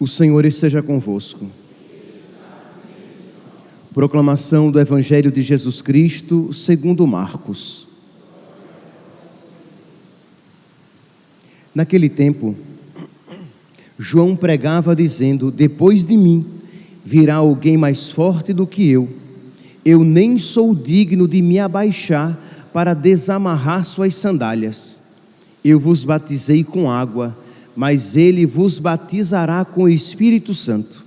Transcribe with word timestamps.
O 0.00 0.06
Senhor 0.06 0.44
esteja 0.44 0.80
convosco. 0.80 1.46
Proclamação 3.92 4.70
do 4.70 4.78
Evangelho 4.78 5.30
de 5.30 5.42
Jesus 5.42 5.82
Cristo, 5.82 6.52
segundo 6.52 7.04
Marcos. 7.04 7.88
Naquele 11.74 12.08
tempo, 12.08 12.54
João 13.98 14.36
pregava 14.36 14.94
dizendo: 14.94 15.50
Depois 15.50 16.04
de 16.04 16.16
mim 16.16 16.46
virá 17.04 17.36
alguém 17.36 17.76
mais 17.76 18.08
forte 18.08 18.52
do 18.52 18.68
que 18.68 18.88
eu. 18.88 19.08
Eu 19.84 20.04
nem 20.04 20.38
sou 20.38 20.76
digno 20.76 21.26
de 21.26 21.42
me 21.42 21.58
abaixar 21.58 22.38
para 22.72 22.94
desamarrar 22.94 23.84
suas 23.84 24.14
sandálias. 24.14 25.02
Eu 25.64 25.80
vos 25.80 26.04
batizei 26.04 26.62
com 26.62 26.88
água 26.88 27.36
mas 27.78 28.16
ele 28.16 28.44
vos 28.44 28.80
batizará 28.80 29.64
com 29.64 29.84
o 29.84 29.88
Espírito 29.88 30.52
Santo. 30.52 31.06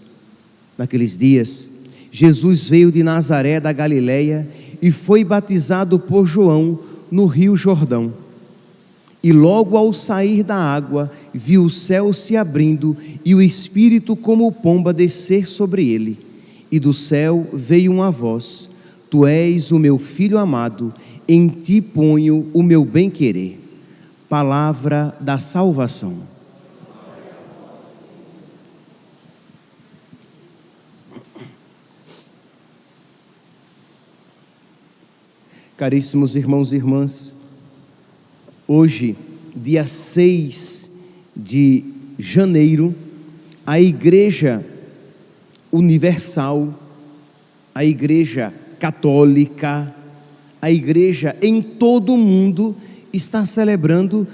Naqueles 0.77 1.17
dias, 1.17 1.69
Jesus 2.09 2.65
veio 2.65 2.89
de 2.89 3.03
Nazaré 3.03 3.59
da 3.59 3.73
Galileia 3.73 4.47
e 4.81 4.89
foi 4.89 5.21
batizado 5.25 5.99
por 5.99 6.25
João 6.25 6.79
no 7.11 7.25
Rio 7.25 7.57
Jordão. 7.57 8.13
E 9.21 9.33
logo 9.33 9.75
ao 9.75 9.93
sair 9.93 10.43
da 10.43 10.55
água, 10.55 11.11
viu 11.33 11.65
o 11.65 11.69
céu 11.69 12.13
se 12.13 12.37
abrindo 12.37 12.95
e 13.25 13.35
o 13.35 13.41
Espírito 13.41 14.15
como 14.15 14.49
pomba 14.49 14.93
descer 14.93 15.49
sobre 15.49 15.91
ele. 15.91 16.17
E 16.71 16.79
do 16.79 16.93
céu 16.93 17.49
veio 17.51 17.91
uma 17.91 18.09
voz: 18.09 18.69
Tu 19.09 19.27
és 19.27 19.73
o 19.73 19.77
meu 19.77 19.99
filho 19.99 20.37
amado, 20.37 20.93
em 21.27 21.49
ti 21.49 21.81
ponho 21.81 22.47
o 22.53 22.63
meu 22.63 22.85
bem-querer. 22.85 23.59
Palavra 24.29 25.13
da 25.19 25.37
salvação. 25.37 26.30
Caríssimos 35.81 36.35
irmãos 36.35 36.71
e 36.71 36.75
irmãs, 36.75 37.33
hoje, 38.67 39.17
dia 39.55 39.87
6 39.87 40.91
de 41.35 41.83
janeiro, 42.19 42.93
a 43.65 43.81
Igreja 43.81 44.63
Universal, 45.71 46.71
a 47.73 47.83
Igreja 47.83 48.53
Católica, 48.79 49.91
a 50.61 50.69
Igreja 50.69 51.35
em 51.41 51.63
todo 51.63 52.13
o 52.13 52.17
mundo 52.17 52.75
está 53.11 53.43
celebrando 53.47 54.27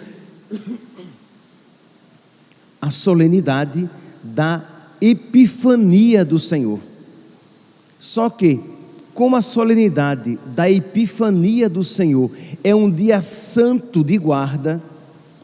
a 2.81 2.91
solenidade 2.91 3.89
da 4.21 4.69
Epifania 4.99 6.25
do 6.25 6.39
Senhor. 6.39 6.81
Só 7.97 8.29
que 8.29 8.59
como 9.17 9.35
a 9.35 9.41
solenidade 9.41 10.37
da 10.53 10.69
Epifania 10.69 11.67
do 11.67 11.83
Senhor 11.83 12.29
é 12.63 12.75
um 12.75 12.87
dia 12.87 13.19
santo 13.19 14.03
de 14.03 14.15
guarda, 14.15 14.79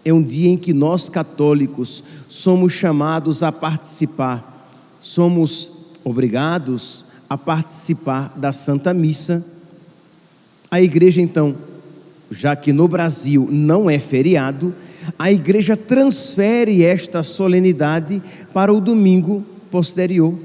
é 0.06 0.14
um 0.14 0.22
dia 0.22 0.52
em 0.52 0.58
que 0.58 0.72
nós 0.72 1.10
católicos 1.10 2.04
somos 2.30 2.72
chamados 2.72 3.42
a 3.42 3.52
participar, 3.52 4.70
somos 5.02 5.72
obrigados 6.04 7.08
a 7.28 7.36
participar 7.36 8.38
da 8.38 8.54
Santa 8.54 8.94
Missa. 8.94 9.44
A 10.70 10.80
igreja, 10.80 11.20
então, 11.20 11.56
já 12.30 12.56
que 12.56 12.72
no 12.72 12.88
Brasil 12.88 13.48
não 13.50 13.90
é 13.90 13.98
feriado, 13.98 14.72
a 15.18 15.32
igreja 15.32 15.76
transfere 15.76 16.84
esta 16.84 17.24
solenidade 17.24 18.22
para 18.54 18.72
o 18.72 18.80
domingo 18.80 19.44
posterior, 19.72 20.38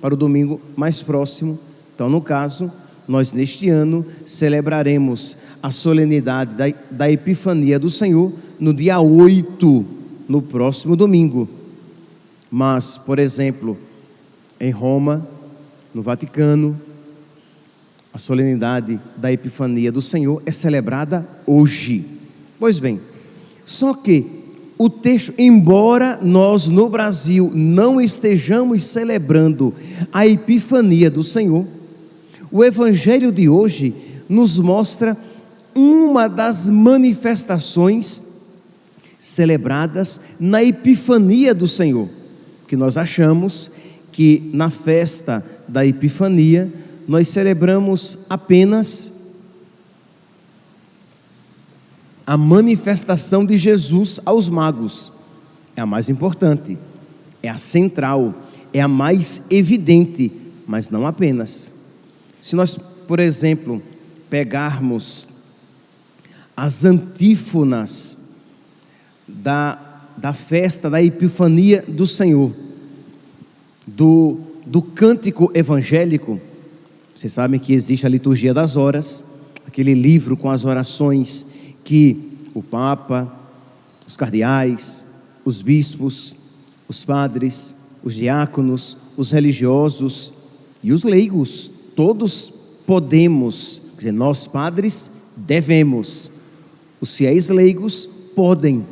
para 0.00 0.14
o 0.14 0.16
domingo 0.16 0.60
mais 0.76 1.02
próximo. 1.02 1.65
Então, 1.96 2.10
no 2.10 2.20
caso, 2.20 2.70
nós 3.08 3.32
neste 3.32 3.70
ano 3.70 4.04
celebraremos 4.26 5.34
a 5.62 5.72
solenidade 5.72 6.54
da, 6.54 6.66
da 6.90 7.10
Epifania 7.10 7.78
do 7.78 7.88
Senhor 7.88 8.30
no 8.60 8.74
dia 8.74 9.00
8, 9.00 9.86
no 10.28 10.42
próximo 10.42 10.94
domingo. 10.94 11.48
Mas, 12.50 12.98
por 12.98 13.18
exemplo, 13.18 13.78
em 14.60 14.70
Roma, 14.70 15.26
no 15.94 16.02
Vaticano, 16.02 16.78
a 18.12 18.18
solenidade 18.18 19.00
da 19.16 19.32
Epifania 19.32 19.90
do 19.90 20.02
Senhor 20.02 20.42
é 20.44 20.52
celebrada 20.52 21.26
hoje. 21.46 22.04
Pois 22.60 22.78
bem, 22.78 23.00
só 23.64 23.94
que 23.94 24.44
o 24.76 24.90
texto, 24.90 25.32
embora 25.38 26.18
nós 26.20 26.68
no 26.68 26.90
Brasil 26.90 27.50
não 27.54 27.98
estejamos 27.98 28.84
celebrando 28.84 29.72
a 30.12 30.26
Epifania 30.26 31.10
do 31.10 31.24
Senhor, 31.24 31.66
o 32.50 32.64
Evangelho 32.64 33.32
de 33.32 33.48
hoje 33.48 33.94
nos 34.28 34.58
mostra 34.58 35.16
uma 35.74 36.28
das 36.28 36.68
manifestações 36.68 38.22
celebradas 39.18 40.20
na 40.38 40.62
Epifania 40.62 41.54
do 41.54 41.68
Senhor, 41.68 42.08
que 42.66 42.76
nós 42.76 42.96
achamos 42.96 43.70
que 44.12 44.50
na 44.52 44.70
festa 44.70 45.44
da 45.68 45.84
Epifania 45.84 46.72
nós 47.06 47.28
celebramos 47.28 48.18
apenas 48.28 49.12
a 52.26 52.36
manifestação 52.36 53.44
de 53.44 53.56
Jesus 53.56 54.18
aos 54.24 54.48
magos. 54.48 55.12
É 55.76 55.80
a 55.80 55.86
mais 55.86 56.08
importante, 56.08 56.78
é 57.42 57.48
a 57.48 57.56
central, 57.56 58.34
é 58.72 58.80
a 58.80 58.88
mais 58.88 59.42
evidente, 59.50 60.32
mas 60.66 60.90
não 60.90 61.06
apenas. 61.06 61.75
Se 62.46 62.54
nós, 62.54 62.78
por 63.08 63.18
exemplo, 63.18 63.82
pegarmos 64.30 65.28
as 66.56 66.84
antífonas 66.84 68.20
da, 69.26 70.06
da 70.16 70.32
festa 70.32 70.88
da 70.88 71.02
Epifania 71.02 71.82
do 71.88 72.06
Senhor, 72.06 72.54
do, 73.84 74.38
do 74.64 74.80
cântico 74.80 75.50
evangélico, 75.56 76.40
vocês 77.16 77.32
sabem 77.32 77.58
que 77.58 77.72
existe 77.72 78.06
a 78.06 78.08
liturgia 78.08 78.54
das 78.54 78.76
horas, 78.76 79.24
aquele 79.66 79.92
livro 79.92 80.36
com 80.36 80.48
as 80.48 80.64
orações 80.64 81.44
que 81.82 82.38
o 82.54 82.62
Papa, 82.62 83.28
os 84.06 84.16
cardeais, 84.16 85.04
os 85.44 85.62
bispos, 85.62 86.36
os 86.86 87.02
padres, 87.02 87.74
os 88.04 88.14
diáconos, 88.14 88.96
os 89.16 89.32
religiosos 89.32 90.32
e 90.80 90.92
os 90.92 91.02
leigos 91.02 91.74
todos 91.96 92.52
podemos, 92.86 93.82
quer 93.92 93.96
dizer, 93.96 94.12
nós 94.12 94.46
padres 94.46 95.10
devemos, 95.34 96.30
os 97.00 97.16
fiéis 97.16 97.48
leigos 97.48 98.08
podem, 98.36 98.86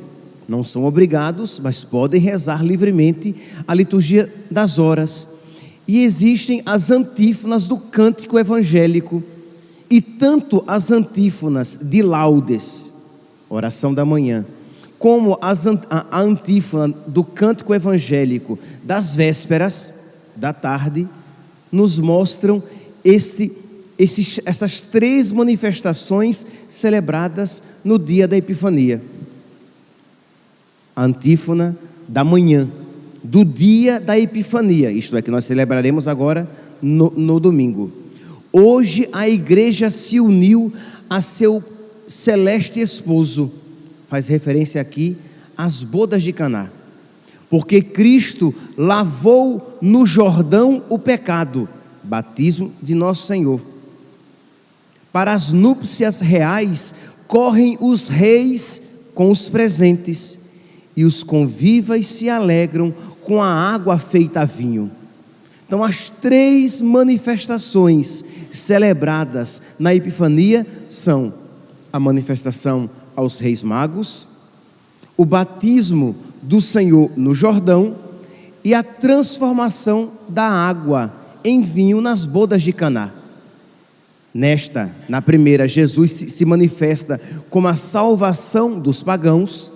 não 0.49 0.65
são 0.65 0.85
obrigados, 0.85 1.59
mas 1.59 1.85
podem 1.85 2.21
rezar 2.21 2.65
livremente 2.65 3.35
a 3.69 3.75
liturgia 3.75 4.33
das 4.51 4.79
horas. 4.79 5.29
E 5.87 6.03
existem 6.03 6.63
as 6.65 6.91
antífonas 6.91 7.67
do 7.67 7.77
cântico 7.77 8.39
evangélico, 8.39 9.23
e 9.91 10.01
tanto 10.01 10.65
as 10.67 10.91
antífonas 10.91 11.79
de 11.81 12.03
laudes, 12.03 12.91
oração 13.51 13.93
da 13.93 14.05
manhã, 14.05 14.47
como 14.99 15.39
as, 15.43 15.67
a, 15.67 16.07
a 16.11 16.21
antífona 16.21 16.95
do 17.07 17.23
cântico 17.23 17.75
evangélico 17.75 18.59
das 18.83 19.15
vésperas, 19.15 19.93
da 20.35 20.53
tarde, 20.53 21.07
nos 21.71 21.99
mostram 21.99 22.63
este, 23.05 23.53
essas 24.45 24.81
três 24.81 25.31
manifestações 25.31 26.47
celebradas 26.69 27.63
no 27.85 27.99
dia 27.99 28.27
da 28.27 28.37
Epifania. 28.37 29.03
A 30.97 31.05
antífona 31.05 31.77
da 32.09 32.25
manhã, 32.25 32.69
do 33.23 33.45
dia 33.45 34.01
da 34.01 34.19
Epifania, 34.19 34.91
isto 34.91 35.17
é, 35.17 35.23
que 35.23 35.31
nós 35.31 35.45
celebraremos 35.45 36.09
agora 36.09 36.49
no, 36.81 37.11
no 37.11 37.39
domingo. 37.39 37.93
Hoje 38.53 39.09
a 39.13 39.29
igreja 39.29 39.91
se 39.91 40.21
uniu 40.21 40.73
a 41.09 41.21
seu 41.21 41.63
celeste 42.07 42.81
esposo, 42.81 43.51
faz 44.09 44.29
referência 44.29 44.81
aqui 44.81 45.17
às 45.57 45.83
bodas 45.83 46.23
de 46.23 46.33
Caná, 46.33 46.71
porque 47.51 47.83
Cristo 47.83 48.55
lavou 48.77 49.79
no 49.81 50.07
Jordão 50.07 50.83
o 50.89 50.99
pecado 50.99 51.69
batismo 52.05 52.73
de 52.83 52.95
nosso 52.95 53.27
Senhor. 53.27 53.61
Para 55.13 55.33
as 55.33 55.53
núpcias 55.53 56.21
reais 56.21 56.95
correm 57.27 57.77
os 57.81 58.09
reis 58.09 58.83
com 59.15 59.31
os 59.31 59.49
presentes, 59.49 60.39
e 60.97 61.05
os 61.05 61.23
convivas 61.23 62.07
se 62.07 62.29
alegram 62.29 62.95
com 63.25 63.43
a 63.43 63.49
água 63.49 63.99
feita 63.99 64.45
vinho. 64.45 64.91
Então, 65.67 65.83
as 65.83 66.11
três 66.11 66.81
manifestações 66.81 68.25
celebradas 68.51 69.61
na 69.79 69.95
Epifania 69.95 70.67
são 70.89 71.33
a 71.93 71.99
manifestação 71.99 72.89
aos 73.17 73.39
reis 73.39 73.63
magos, 73.63 74.29
o 75.17 75.25
batismo 75.25 76.15
do 76.43 76.61
Senhor 76.61 77.11
no 77.17 77.35
Jordão 77.35 77.97
e 78.63 78.75
a 78.75 78.83
transformação 78.83 80.13
da 80.29 80.45
água 80.45 81.13
em 81.45 81.61
vinho 81.61 82.01
nas 82.01 82.25
bodas 82.25 82.63
de 82.63 82.73
Caná. 82.73 83.13
Nesta, 84.33 84.95
na 85.09 85.23
primeira, 85.23 85.69
Jesus 85.69 86.11
se 86.11 86.45
manifesta 86.45 87.21
como 87.51 87.69
a 87.69 87.77
salvação 87.77 88.81
dos 88.81 89.03
pagãos. 89.03 89.71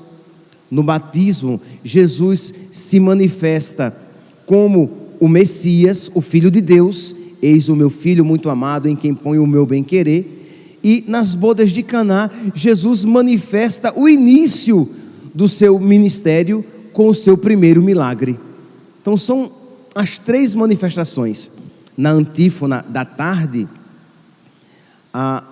No 0.71 0.83
batismo, 0.83 1.61
Jesus 1.85 2.53
se 2.73 2.99
manifesta 2.99 3.97
como 4.45 4.91
o 5.21 5.29
Messias, 5.29 6.11
o 6.15 6.21
Filho 6.21 6.51
de 6.51 6.61
Deus. 6.61 7.15
Eis 7.41 7.69
o 7.69 7.77
meu 7.77 7.89
filho 7.89 8.25
muito 8.25 8.51
amado, 8.51 8.89
em 8.89 8.97
quem 8.97 9.15
põe 9.15 9.39
o 9.39 9.47
meu 9.47 9.65
bem-querer. 9.65 10.79
E 10.83 11.05
nas 11.07 11.35
bodas 11.35 11.71
de 11.71 11.83
Caná, 11.83 12.31
Jesus 12.55 13.05
manifesta 13.05 13.93
o 13.97 14.09
início 14.09 14.89
do 15.35 15.47
seu 15.47 15.79
ministério 15.79 16.65
com 16.93 17.09
o 17.09 17.15
seu 17.15 17.39
primeiro 17.39 17.81
milagre. 17.81 18.39
Então 19.01 19.17
são 19.17 19.58
as 19.95 20.19
três 20.19 20.55
manifestações. 20.55 21.51
Na 21.97 22.11
antífona 22.11 22.85
da 22.89 23.05
tarde, 23.05 23.67
ah, 25.13 25.43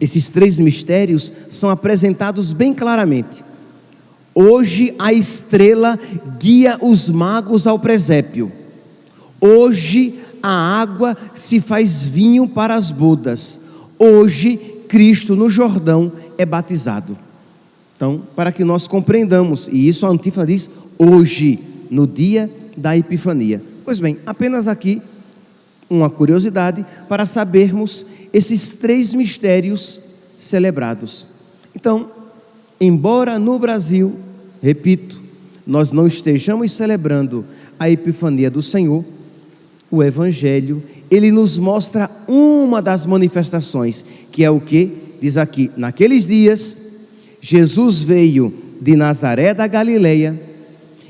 esses 0.00 0.30
três 0.30 0.58
mistérios 0.58 1.32
são 1.50 1.68
apresentados 1.70 2.52
bem 2.52 2.72
claramente. 2.72 3.44
Hoje 4.34 4.94
a 4.98 5.12
estrela 5.12 5.98
guia 6.38 6.78
os 6.82 7.08
magos 7.08 7.66
ao 7.66 7.78
presépio. 7.78 8.52
Hoje 9.40 10.20
a 10.42 10.80
água 10.80 11.16
se 11.34 11.60
faz 11.60 12.04
vinho 12.04 12.46
para 12.46 12.74
as 12.74 12.90
bodas. 12.90 13.60
Hoje 13.98 14.56
Cristo 14.88 15.34
no 15.34 15.50
Jordão 15.50 16.12
é 16.38 16.44
batizado. 16.44 17.16
Então, 17.96 18.22
para 18.36 18.52
que 18.52 18.62
nós 18.62 18.86
compreendamos, 18.86 19.68
e 19.68 19.88
isso 19.88 20.04
a 20.04 20.10
antífona 20.10 20.46
diz 20.46 20.70
hoje, 20.98 21.58
no 21.90 22.06
dia 22.06 22.50
da 22.76 22.96
Epifania. 22.96 23.62
Pois 23.84 23.98
bem, 23.98 24.18
apenas 24.26 24.68
aqui 24.68 25.00
uma 25.88 26.10
curiosidade 26.10 26.84
para 27.08 27.24
sabermos 27.24 28.04
esses 28.32 28.74
três 28.74 29.14
mistérios 29.14 30.00
celebrados. 30.36 31.28
Então, 31.74 32.10
embora 32.80 33.38
no 33.38 33.58
Brasil, 33.58 34.16
repito, 34.62 35.22
nós 35.66 35.92
não 35.92 36.06
estejamos 36.06 36.72
celebrando 36.72 37.44
a 37.78 37.88
Epifania 37.90 38.50
do 38.50 38.62
Senhor, 38.62 39.04
o 39.90 40.02
Evangelho, 40.02 40.82
ele 41.10 41.30
nos 41.30 41.56
mostra 41.56 42.10
uma 42.26 42.82
das 42.82 43.06
manifestações, 43.06 44.04
que 44.32 44.44
é 44.44 44.50
o 44.50 44.60
que? 44.60 44.92
Diz 45.20 45.36
aqui: 45.36 45.70
naqueles 45.76 46.26
dias, 46.26 46.80
Jesus 47.40 48.02
veio 48.02 48.52
de 48.80 48.96
Nazaré 48.96 49.54
da 49.54 49.66
Galileia 49.66 50.45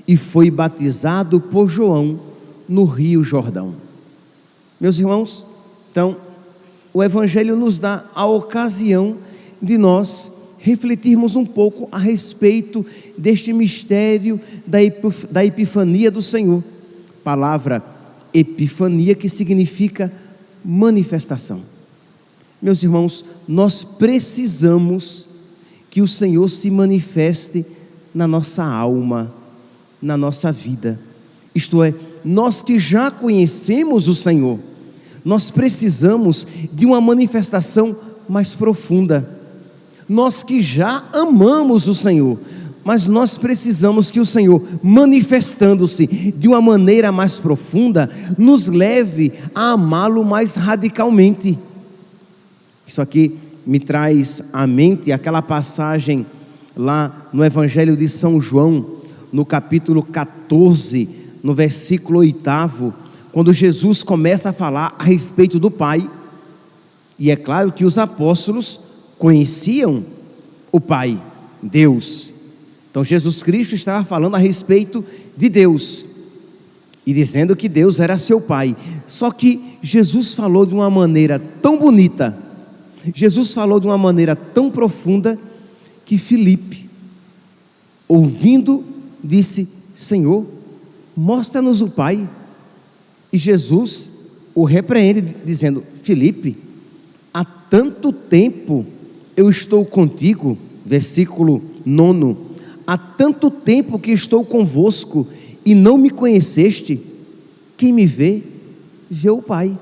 e 0.06 0.17
foi 0.17 0.50
batizado 0.50 1.41
por 1.41 1.69
João 1.69 2.20
no 2.69 2.85
Rio 2.85 3.23
Jordão. 3.23 3.75
Meus 4.81 4.99
irmãos, 4.99 5.44
então, 5.91 6.17
o 6.93 7.03
Evangelho 7.03 7.56
nos 7.56 7.79
dá 7.79 8.05
a 8.14 8.26
ocasião 8.26 9.17
de 9.61 9.79
nós 9.79 10.32
refletirmos 10.58 11.37
um 11.37 11.47
pouco 11.47 11.88
a 11.93 11.99
respeito 11.99 12.85
deste 13.17 13.53
mistério 13.53 14.41
da 14.67 15.44
Epifania 15.44 16.11
do 16.11 16.20
Senhor. 16.20 16.62
Palavra 17.23 17.82
Epifania 18.35 19.14
que 19.14 19.29
significa 19.29 20.12
manifestação. 20.64 21.62
Meus 22.61 22.82
irmãos, 22.82 23.25
nós 23.47 23.85
precisamos 23.85 25.29
que 25.88 26.03
o 26.03 26.08
Senhor 26.08 26.49
se 26.49 26.70
manifeste 26.70 27.64
na 28.14 28.26
nossa 28.26 28.64
alma, 28.64 29.32
na 30.00 30.16
nossa 30.16 30.52
vida. 30.52 30.98
Isto 31.54 31.82
é, 31.82 31.94
nós 32.25 32.62
que 32.62 32.78
já 32.78 33.10
conhecemos 33.10 34.08
o 34.08 34.14
Senhor, 34.14 34.58
nós 35.25 35.50
precisamos 35.50 36.46
de 36.72 36.87
uma 36.87 37.00
manifestação 37.00 37.96
mais 38.28 38.54
profunda. 38.54 39.28
Nós 40.08 40.43
que 40.43 40.60
já 40.60 41.04
amamos 41.12 41.88
o 41.88 41.94
Senhor, 41.94 42.38
mas 42.84 43.08
nós 43.08 43.37
precisamos 43.37 44.12
que 44.12 44.20
o 44.20 44.25
Senhor, 44.25 44.62
manifestando-se 44.82 46.06
de 46.06 46.46
uma 46.46 46.60
maneira 46.60 47.10
mais 47.10 47.38
profunda, 47.38 48.08
nos 48.38 48.69
leve 48.69 49.32
a 49.52 49.72
amá-lo 49.72 50.25
mais 50.25 50.54
radicalmente. 50.54 51.58
Isso 52.87 53.02
aqui 53.02 53.37
me 53.66 53.81
traz 53.81 54.40
à 54.52 54.64
mente 54.64 55.10
aquela 55.10 55.43
passagem 55.43 56.25
lá 56.76 57.28
no 57.32 57.44
Evangelho 57.44 57.96
de 57.96 58.08
São 58.08 58.40
João, 58.40 58.95
no 59.32 59.44
capítulo 59.44 60.02
14, 60.02 61.08
no 61.43 61.55
versículo 61.55 62.20
8, 62.20 62.94
quando 63.32 63.52
Jesus 63.52 64.02
começa 64.02 64.50
a 64.50 64.52
falar 64.52 64.94
a 64.99 65.05
respeito 65.05 65.58
do 65.58 65.70
Pai. 65.70 66.08
E 67.19 67.31
é 67.31 67.37
claro 67.37 67.73
que 67.73 67.84
os 67.84 67.99
apóstolos 67.99 68.81
conheciam 69.19 70.05
o 70.70 70.81
Pai, 70.81 71.23
Deus. 71.62 72.34
Então 72.90 73.05
Jesus 73.05 73.43
Cristo 73.43 73.75
estava 73.75 74.05
falando 74.05 74.34
a 74.34 74.38
respeito 74.38 75.05
de 75.37 75.49
Deus 75.49 76.08
e 77.06 77.12
dizendo 77.12 77.55
que 77.55 77.69
Deus 77.69 78.00
era 78.00 78.19
seu 78.19 78.40
Pai. 78.40 78.76
Só 79.06 79.31
que 79.31 79.79
Jesus 79.82 80.34
falou 80.34 80.67
de 80.67 80.75
uma 80.75 80.90
maneira 80.90 81.38
tão 81.38 81.79
bonita 81.79 82.46
Jesus 83.14 83.52
falou 83.52 83.79
de 83.79 83.87
uma 83.87 83.99
maneira 83.99 84.34
tão 84.34 84.70
profunda 84.70 85.38
que 86.05 86.19
Filipe, 86.19 86.88
ouvindo, 88.08 88.84
disse: 89.26 89.69
Senhor, 89.94 90.46
mostra-nos 91.17 91.81
o 91.81 91.88
Pai. 91.88 92.28
E 93.32 93.38
Jesus 93.38 94.11
o 94.55 94.64
repreende, 94.64 95.37
dizendo: 95.44 95.82
Filipe, 96.02 96.56
há 97.32 97.44
tanto 97.44 98.12
tempo 98.12 98.87
eu 99.37 99.50
estou 99.50 99.84
contigo, 99.84 100.56
versículo 100.84 101.62
9: 101.84 102.37
há 102.87 102.96
tanto 102.96 103.50
tempo 103.50 103.99
que 103.99 104.12
estou 104.12 104.44
convosco 104.44 105.26
e 105.64 105.75
não 105.75 105.99
me 105.99 106.11
conheceste. 106.11 107.00
Quem 107.76 107.93
me 107.93 108.06
vê, 108.06 108.43
vê 109.11 109.29
o 109.31 109.43
Pai. 109.43 109.76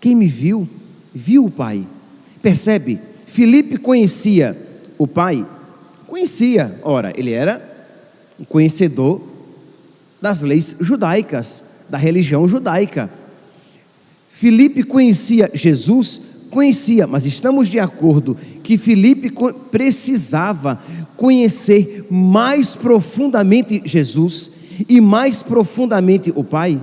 Quem 0.00 0.14
me 0.14 0.26
viu, 0.26 0.68
viu 1.12 1.44
o 1.44 1.50
Pai. 1.50 1.86
Percebe? 2.40 2.98
Filipe 3.26 3.78
conhecia 3.78 4.54
o 4.98 5.06
pai? 5.06 5.46
Conhecia. 6.06 6.78
Ora, 6.82 7.12
ele 7.16 7.32
era 7.32 7.71
conhecedor 8.48 9.20
das 10.20 10.42
leis 10.42 10.76
judaicas, 10.80 11.64
da 11.88 11.98
religião 11.98 12.48
judaica. 12.48 13.10
Filipe 14.30 14.82
conhecia 14.82 15.50
Jesus? 15.52 16.20
Conhecia, 16.50 17.06
mas 17.06 17.24
estamos 17.24 17.68
de 17.68 17.78
acordo 17.78 18.36
que 18.62 18.76
Filipe 18.76 19.32
precisava 19.70 20.82
conhecer 21.16 22.06
mais 22.10 22.76
profundamente 22.76 23.82
Jesus 23.84 24.50
e 24.88 25.00
mais 25.00 25.42
profundamente 25.42 26.32
o 26.34 26.44
Pai? 26.44 26.80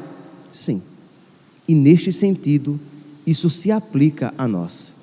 Sim. 0.52 0.82
E 1.68 1.76
neste 1.76 2.12
sentido, 2.12 2.80
isso 3.26 3.50
se 3.50 3.72
aplica 3.72 4.34
a 4.38 4.48
nós. 4.48 4.96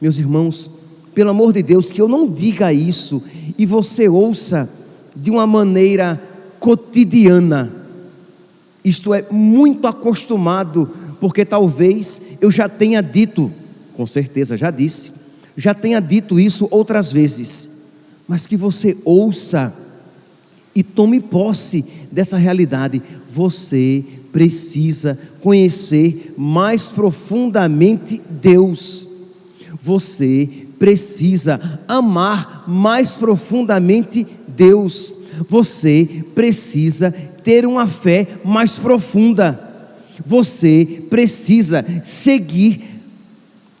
Meus 0.00 0.18
irmãos, 0.18 0.68
pelo 1.14 1.30
amor 1.30 1.52
de 1.52 1.62
Deus, 1.62 1.92
que 1.92 2.00
eu 2.00 2.08
não 2.08 2.28
diga 2.28 2.72
isso 2.72 3.22
e 3.56 3.64
você 3.64 4.08
ouça 4.08 4.68
de 5.16 5.30
uma 5.30 5.46
maneira 5.46 6.20
cotidiana, 6.58 7.72
isto 8.84 9.14
é, 9.14 9.24
muito 9.30 9.86
acostumado, 9.86 10.90
porque 11.20 11.44
talvez 11.44 12.20
eu 12.40 12.50
já 12.50 12.68
tenha 12.68 13.00
dito, 13.00 13.50
com 13.96 14.06
certeza 14.06 14.56
já 14.56 14.70
disse, 14.70 15.12
já 15.56 15.74
tenha 15.74 16.00
dito 16.00 16.40
isso 16.40 16.66
outras 16.70 17.12
vezes, 17.12 17.70
mas 18.26 18.46
que 18.46 18.56
você 18.56 18.96
ouça 19.04 19.74
e 20.74 20.82
tome 20.82 21.20
posse 21.20 21.84
dessa 22.10 22.38
realidade. 22.38 23.02
Você 23.28 24.04
precisa 24.32 25.18
conhecer 25.40 26.34
mais 26.36 26.86
profundamente 26.86 28.20
Deus 28.30 29.08
você 29.82 30.48
precisa 30.78 31.80
amar 31.88 32.64
mais 32.68 33.16
profundamente 33.16 34.24
Deus. 34.24 34.41
Você 35.48 36.24
precisa 36.34 37.10
ter 37.42 37.66
uma 37.66 37.86
fé 37.86 38.26
mais 38.44 38.78
profunda. 38.78 39.58
Você 40.24 41.02
precisa 41.10 41.84
seguir 42.04 42.92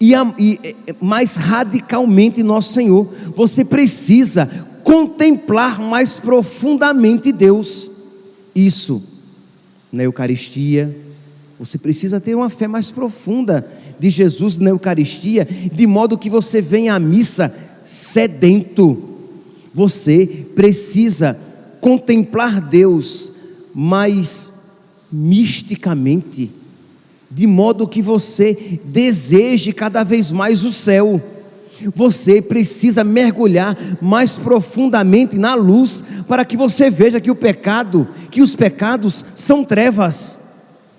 e, 0.00 0.12
e 0.38 0.74
mais 1.00 1.36
radicalmente 1.36 2.42
nosso 2.42 2.72
Senhor. 2.72 3.08
Você 3.36 3.64
precisa 3.64 4.46
contemplar 4.82 5.80
mais 5.80 6.18
profundamente 6.18 7.30
Deus. 7.30 7.90
Isso 8.54 9.02
na 9.92 10.02
Eucaristia. 10.02 10.96
Você 11.58 11.78
precisa 11.78 12.20
ter 12.20 12.34
uma 12.34 12.50
fé 12.50 12.66
mais 12.66 12.90
profunda 12.90 13.64
de 14.00 14.10
Jesus 14.10 14.58
na 14.58 14.70
Eucaristia, 14.70 15.46
de 15.72 15.86
modo 15.86 16.18
que 16.18 16.28
você 16.28 16.60
venha 16.60 16.94
à 16.94 16.98
missa 16.98 17.54
sedento. 17.84 19.00
Você 19.72 20.41
precisa 20.54 21.38
contemplar 21.80 22.60
Deus 22.60 23.32
mais 23.74 24.52
misticamente, 25.10 26.50
de 27.30 27.46
modo 27.46 27.88
que 27.88 28.00
você 28.00 28.80
deseje 28.84 29.72
cada 29.72 30.04
vez 30.04 30.30
mais 30.30 30.64
o 30.64 30.70
céu. 30.70 31.20
Você 31.94 32.40
precisa 32.40 33.02
mergulhar 33.02 33.76
mais 34.00 34.36
profundamente 34.36 35.36
na 35.36 35.54
luz 35.54 36.04
para 36.28 36.44
que 36.44 36.56
você 36.56 36.88
veja 36.90 37.20
que 37.20 37.30
o 37.30 37.34
pecado, 37.34 38.08
que 38.30 38.40
os 38.40 38.54
pecados 38.54 39.24
são 39.34 39.64
trevas, 39.64 40.38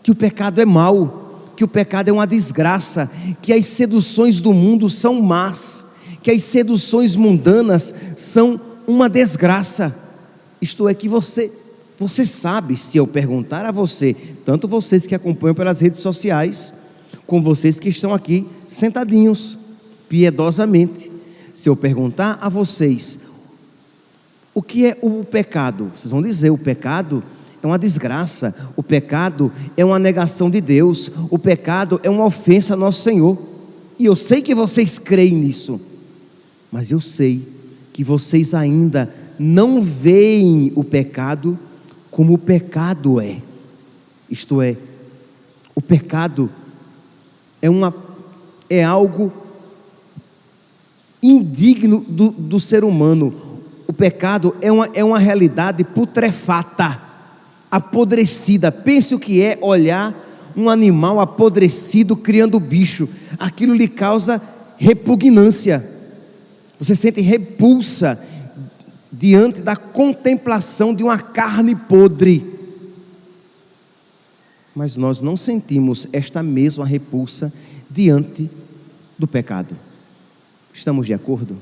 que 0.02 0.12
o 0.12 0.16
pecado 0.16 0.60
é 0.60 0.66
mau, 0.66 1.52
que 1.56 1.64
o 1.64 1.68
pecado 1.68 2.10
é 2.10 2.12
uma 2.12 2.28
desgraça, 2.28 3.10
que 3.42 3.54
as 3.54 3.66
seduções 3.66 4.40
do 4.40 4.54
mundo 4.54 4.90
são 4.90 5.22
más, 5.22 5.86
que 6.22 6.32
as 6.32 6.44
seduções 6.44 7.16
mundanas 7.16 7.94
são 8.18 8.60
uma 8.88 9.10
desgraça. 9.10 9.96
Isto 10.62 10.88
é 10.88 10.94
que 10.94 11.10
você 11.10 11.52
você 11.98 12.26
sabe, 12.26 12.76
se 12.76 12.98
eu 12.98 13.06
perguntar 13.06 13.66
a 13.66 13.72
você, 13.72 14.16
tanto 14.44 14.68
vocês 14.68 15.06
que 15.06 15.16
acompanham 15.16 15.56
pelas 15.56 15.80
redes 15.80 16.00
sociais, 16.00 16.74
como 17.26 17.44
vocês 17.44 17.80
que 17.80 17.90
estão 17.90 18.14
aqui 18.14 18.48
sentadinhos, 18.68 19.58
piedosamente, 20.10 21.12
se 21.54 21.70
eu 21.70 21.76
perguntar 21.76 22.38
a 22.42 22.50
vocês 22.50 23.20
o 24.54 24.62
que 24.62 24.86
é 24.86 24.98
o 25.02 25.24
pecado, 25.24 25.92
vocês 25.96 26.12
vão 26.12 26.22
dizer: 26.22 26.50
o 26.50 26.58
pecado 26.58 27.24
é 27.62 27.68
uma 27.68 27.80
desgraça, 27.80 28.56
o 28.76 28.84
pecado 28.84 29.52
é 29.78 29.86
uma 29.86 29.98
negação 29.98 30.50
de 30.50 30.60
Deus, 30.60 31.12
o 31.30 31.40
pecado 31.40 32.00
é 32.04 32.10
uma 32.10 32.26
ofensa 32.26 32.74
a 32.74 32.78
nosso 32.78 33.02
Senhor. 33.02 33.38
E 33.98 34.06
eu 34.06 34.16
sei 34.16 34.42
que 34.42 34.54
vocês 34.54 35.00
creem 35.00 35.36
nisso, 35.36 35.80
mas 36.72 36.92
eu 36.92 37.00
sei 37.00 37.48
que 37.94 38.04
vocês 38.04 38.54
ainda 38.56 39.14
não 39.40 39.82
veem 39.82 40.74
o 40.76 40.84
pecado 40.84 41.58
como 42.10 42.34
o 42.34 42.38
pecado 42.38 43.22
é. 43.22 43.38
Isto 44.30 44.62
é, 44.62 44.76
o 45.76 45.82
pecado 45.82 46.50
é, 47.62 47.70
uma, 47.70 47.94
é 48.70 48.84
algo 48.84 49.32
indigno 51.22 52.04
do, 52.08 52.30
do 52.30 52.60
ser 52.60 52.84
humano. 52.84 53.34
O 53.88 53.94
pecado 53.94 54.56
é 54.62 54.72
uma, 54.72 54.90
é 54.94 55.04
uma 55.04 55.20
realidade 55.20 55.84
putrefata, 55.84 57.00
apodrecida. 57.70 58.72
Pense 58.72 59.14
o 59.14 59.20
que 59.20 59.42
é 59.42 59.58
olhar 59.62 60.16
um 60.56 60.70
animal 60.70 61.20
apodrecido 61.20 62.16
criando 62.16 62.60
bicho. 62.60 63.08
Aquilo 63.40 63.74
lhe 63.74 63.88
causa 63.88 64.42
repugnância. 64.78 65.93
Você 66.84 66.98
sente 66.98 67.22
repulsa 67.22 68.22
diante 69.10 69.62
da 69.62 69.74
contemplação 69.74 70.94
de 70.94 71.02
uma 71.02 71.18
carne 71.18 71.74
podre. 71.74 72.46
Mas 74.76 74.98
nós 74.98 75.22
não 75.22 75.38
sentimos 75.38 76.10
esta 76.12 76.44
mesma 76.44 76.86
repulsa 76.86 77.54
diante 77.90 78.50
do 79.18 79.26
pecado. 79.26 79.78
Estamos 80.74 81.06
de 81.06 81.14
acordo? 81.14 81.56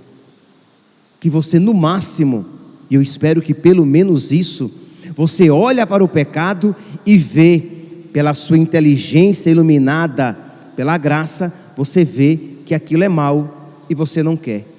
Que 1.20 1.30
você, 1.30 1.60
no 1.60 1.76
máximo, 1.76 2.44
e 2.90 2.96
eu 2.96 3.02
espero 3.02 3.44
que 3.44 3.54
pelo 3.54 3.86
menos 3.86 4.32
isso, 4.32 4.72
você 5.16 5.52
olha 5.52 5.86
para 5.86 6.04
o 6.04 6.08
pecado 6.08 6.76
e 7.06 7.16
vê, 7.16 7.62
pela 8.12 8.34
sua 8.34 8.58
inteligência 8.58 9.52
iluminada 9.52 10.36
pela 10.76 10.98
graça, 10.98 11.54
você 11.78 12.04
vê 12.04 12.40
que 12.66 12.74
aquilo 12.74 13.04
é 13.04 13.10
mal 13.10 13.86
e 13.88 13.94
você 13.94 14.24
não 14.24 14.36
quer. 14.36 14.71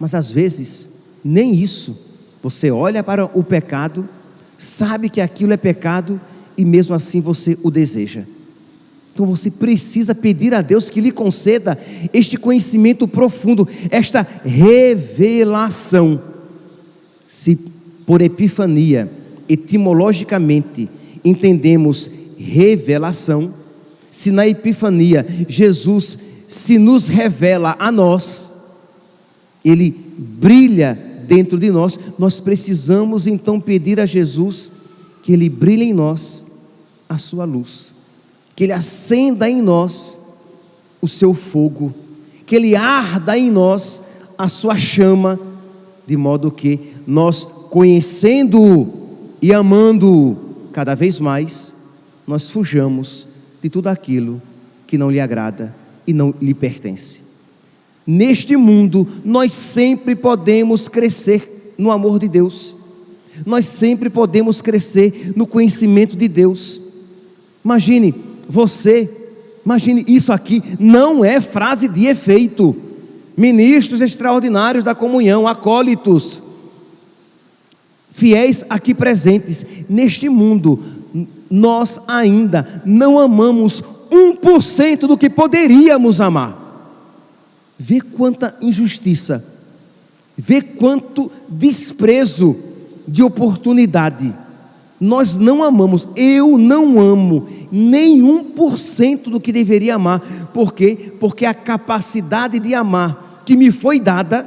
Mas 0.00 0.14
às 0.14 0.30
vezes, 0.30 0.88
nem 1.22 1.54
isso. 1.54 1.96
Você 2.42 2.70
olha 2.70 3.04
para 3.04 3.26
o 3.26 3.44
pecado, 3.44 4.08
sabe 4.58 5.10
que 5.10 5.20
aquilo 5.20 5.52
é 5.52 5.58
pecado 5.58 6.18
e 6.56 6.64
mesmo 6.64 6.94
assim 6.94 7.20
você 7.20 7.58
o 7.62 7.70
deseja. 7.70 8.24
Então 9.12 9.26
você 9.26 9.50
precisa 9.50 10.14
pedir 10.14 10.54
a 10.54 10.62
Deus 10.62 10.88
que 10.88 11.00
lhe 11.00 11.10
conceda 11.10 11.78
este 12.12 12.38
conhecimento 12.38 13.06
profundo, 13.06 13.68
esta 13.90 14.26
revelação. 14.44 16.20
Se 17.26 17.58
por 18.06 18.22
epifania, 18.22 19.10
etimologicamente, 19.48 20.88
entendemos 21.24 22.10
revelação, 22.38 23.54
se 24.10 24.30
na 24.30 24.48
epifania 24.48 25.26
Jesus 25.46 26.18
se 26.48 26.78
nos 26.78 27.06
revela 27.06 27.76
a 27.78 27.92
nós, 27.92 28.52
ele 29.64 29.90
brilha 30.16 30.98
dentro 31.30 31.58
de 31.60 31.70
nós, 31.70 31.96
nós 32.18 32.40
precisamos 32.40 33.28
então 33.28 33.60
pedir 33.60 34.00
a 34.00 34.04
Jesus 34.04 34.68
que 35.22 35.32
Ele 35.32 35.48
brilhe 35.48 35.84
em 35.84 35.92
nós 35.92 36.44
a 37.08 37.18
sua 37.18 37.44
luz, 37.44 37.94
que 38.56 38.64
Ele 38.64 38.72
acenda 38.72 39.48
em 39.48 39.62
nós 39.62 40.18
o 41.00 41.06
seu 41.06 41.32
fogo, 41.32 41.94
que 42.44 42.56
Ele 42.56 42.74
arda 42.74 43.38
em 43.38 43.48
nós 43.48 44.02
a 44.36 44.48
sua 44.48 44.76
chama, 44.76 45.38
de 46.04 46.16
modo 46.16 46.50
que 46.50 46.94
nós, 47.06 47.44
conhecendo-o 47.44 48.88
e 49.40 49.54
amando-o 49.54 50.36
cada 50.72 50.96
vez 50.96 51.20
mais, 51.20 51.76
nós 52.26 52.50
fujamos 52.50 53.28
de 53.62 53.70
tudo 53.70 53.86
aquilo 53.86 54.42
que 54.84 54.98
não 54.98 55.10
lhe 55.10 55.20
agrada 55.20 55.72
e 56.06 56.12
não 56.12 56.34
lhe 56.40 56.54
pertence. 56.54 57.29
Neste 58.06 58.56
mundo, 58.56 59.06
nós 59.24 59.52
sempre 59.52 60.14
podemos 60.16 60.88
crescer 60.88 61.74
no 61.78 61.90
amor 61.90 62.18
de 62.18 62.28
Deus, 62.28 62.76
nós 63.46 63.66
sempre 63.66 64.10
podemos 64.10 64.60
crescer 64.60 65.32
no 65.34 65.46
conhecimento 65.46 66.16
de 66.16 66.28
Deus. 66.28 66.80
Imagine 67.64 68.14
você, 68.48 69.08
imagine 69.64 70.04
isso 70.08 70.32
aqui, 70.32 70.62
não 70.78 71.24
é 71.24 71.40
frase 71.40 71.88
de 71.88 72.06
efeito. 72.06 72.76
Ministros 73.36 74.00
extraordinários 74.02 74.84
da 74.84 74.94
comunhão, 74.94 75.48
acólitos, 75.48 76.42
fiéis 78.10 78.64
aqui 78.68 78.92
presentes, 78.92 79.64
neste 79.88 80.28
mundo, 80.28 80.78
nós 81.50 82.00
ainda 82.06 82.82
não 82.84 83.18
amamos 83.18 83.82
1% 84.10 85.06
do 85.06 85.16
que 85.16 85.30
poderíamos 85.30 86.20
amar. 86.20 86.59
Vê 87.82 87.98
quanta 87.98 88.54
injustiça, 88.60 89.42
vê 90.36 90.60
quanto 90.60 91.32
desprezo 91.48 92.54
de 93.08 93.22
oportunidade. 93.22 94.36
Nós 95.00 95.38
não 95.38 95.62
amamos, 95.62 96.06
eu 96.14 96.58
não 96.58 97.00
amo 97.00 97.48
nenhum 97.72 98.44
por 98.44 98.78
cento 98.78 99.30
do 99.30 99.40
que 99.40 99.50
deveria 99.50 99.94
amar. 99.94 100.20
Por 100.52 100.74
quê? 100.74 101.10
Porque 101.18 101.46
a 101.46 101.54
capacidade 101.54 102.58
de 102.58 102.74
amar 102.74 103.40
que 103.46 103.56
me 103.56 103.72
foi 103.72 103.98
dada 103.98 104.46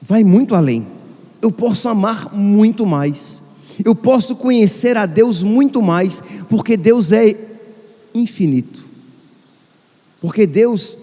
vai 0.00 0.24
muito 0.24 0.54
além. 0.54 0.86
Eu 1.42 1.52
posso 1.52 1.86
amar 1.86 2.34
muito 2.34 2.86
mais. 2.86 3.42
Eu 3.84 3.94
posso 3.94 4.36
conhecer 4.36 4.96
a 4.96 5.04
Deus 5.04 5.42
muito 5.42 5.82
mais, 5.82 6.22
porque 6.48 6.78
Deus 6.78 7.12
é 7.12 7.36
infinito. 8.14 8.86
Porque 10.18 10.46
Deus 10.46 10.96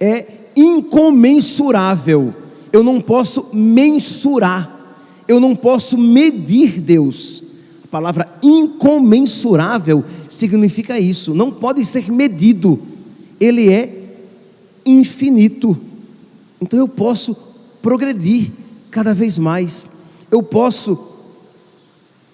é 0.00 0.26
incomensurável. 0.56 2.34
Eu 2.72 2.82
não 2.82 3.00
posso 3.00 3.46
mensurar, 3.52 4.96
eu 5.26 5.40
não 5.40 5.54
posso 5.56 5.96
medir 5.96 6.80
Deus. 6.80 7.42
A 7.84 7.88
palavra 7.88 8.28
incomensurável 8.42 10.04
significa 10.28 10.98
isso, 10.98 11.32
não 11.34 11.50
pode 11.50 11.84
ser 11.84 12.10
medido, 12.12 12.78
ele 13.40 13.72
é 13.72 14.18
infinito. 14.84 15.78
Então 16.60 16.78
eu 16.78 16.88
posso 16.88 17.36
progredir 17.80 18.50
cada 18.90 19.14
vez 19.14 19.38
mais, 19.38 19.88
eu 20.30 20.42
posso 20.42 20.98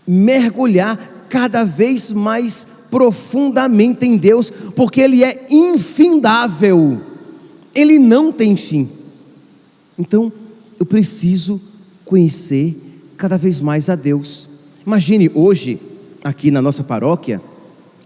mergulhar 0.07 1.27
cada 1.29 1.65
vez 1.65 2.13
mais 2.13 2.67
profundamente 2.91 4.07
em 4.07 4.17
Deus, 4.17 4.51
porque 4.77 5.01
Ele 5.01 5.25
é 5.25 5.47
infindável 5.51 7.01
ele 7.75 7.99
não 7.99 8.31
tem 8.31 8.55
fim. 8.57 8.89
Então, 9.99 10.33
eu 10.79 10.87
preciso 10.87 11.61
conhecer 12.05 12.77
cada 13.17 13.39
vez 13.39 13.61
mais 13.61 13.89
a 13.89 13.95
Deus. 13.95 14.49
Imagine 14.87 15.31
hoje, 15.35 15.81
aqui 16.23 16.51
na 16.51 16.61
nossa 16.61 16.85
paróquia, 16.85 17.41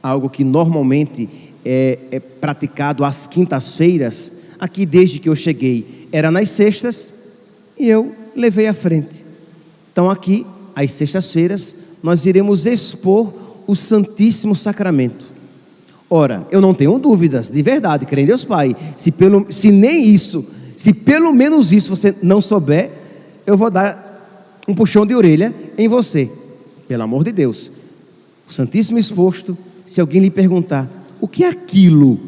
algo 0.03 0.31
que 0.31 0.45
normalmente 0.45 1.29
é, 1.65 1.99
é 2.11 2.21
praticado 2.21 3.05
às 3.05 3.27
quintas-feiras, 3.27 4.33
aqui 4.59 4.87
desde 4.87 5.19
que 5.19 5.29
eu 5.29 5.37
cheguei, 5.37 6.09
era 6.13 6.31
nas 6.31 6.51
sextas, 6.51 7.13
e 7.79 7.89
eu 7.89 8.15
levei 8.35 8.67
à 8.67 8.75
frente. 8.75 9.25
Então, 9.93 10.11
aqui, 10.11 10.47
às 10.75 10.93
sextas-feiras, 10.93 11.75
nós 12.03 12.27
iremos 12.27 12.67
expor 12.67 13.33
o 13.67 13.75
Santíssimo 13.75 14.55
Sacramento. 14.55 15.38
Ora, 16.11 16.47
eu 16.51 16.61
não 16.61 16.73
tenho 16.73 16.99
dúvidas, 16.99 17.51
de 17.51 17.63
verdade, 17.63 18.07
creio 18.07 18.25
em 18.25 18.29
Deus 18.29 18.45
Pai. 18.45 18.75
Se, 18.97 19.13
pelo, 19.13 19.47
se 19.53 19.71
nem 19.71 20.11
isso, 20.11 20.45
se 20.77 20.93
pelo 20.93 21.33
menos 21.35 21.73
isso 21.73 21.95
você 21.95 22.15
não 22.23 22.41
souber, 22.41 22.91
eu 23.47 23.57
vou 23.57 23.71
dar 23.71 24.09
um 24.67 24.75
puxão 24.75 25.07
de 25.07 25.15
orelha 25.15 25.55
em 25.77 25.89
você. 25.89 26.31
pelo 26.87 27.03
amor 27.03 27.25
de 27.25 27.33
Deus, 27.33 27.71
o 28.49 28.53
Santíssimo 28.53 28.99
exposto, 28.99 29.57
se 29.85 30.01
alguém 30.01 30.23
lhe 30.23 30.31
perguntar, 30.31 30.89
o 31.21 31.29
que 31.29 31.45
é 31.45 31.49
aquilo 31.49 32.19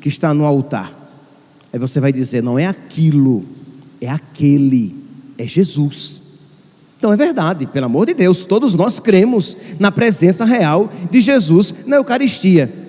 que 0.00 0.08
está 0.08 0.32
no 0.32 0.44
altar? 0.44 0.92
Aí 1.72 1.78
você 1.78 2.00
vai 2.00 2.12
dizer, 2.12 2.42
não 2.42 2.58
é 2.58 2.66
aquilo, 2.66 3.44
é 4.00 4.08
aquele, 4.08 4.94
é 5.36 5.44
Jesus. 5.44 6.22
Então 6.96 7.12
é 7.12 7.16
verdade, 7.16 7.66
pelo 7.66 7.84
amor 7.84 8.06
de 8.06 8.14
Deus, 8.14 8.44
todos 8.44 8.72
nós 8.72 8.98
cremos 8.98 9.56
na 9.78 9.92
presença 9.92 10.46
real 10.46 10.90
de 11.10 11.20
Jesus 11.20 11.74
na 11.86 11.96
Eucaristia. 11.96 12.85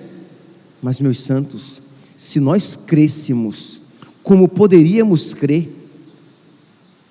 Mas, 0.82 1.00
meus 1.00 1.20
santos, 1.20 1.82
se 2.16 2.40
nós 2.40 2.76
crêssemos 2.76 3.80
como 4.22 4.48
poderíamos 4.48 5.32
crer, 5.32 5.72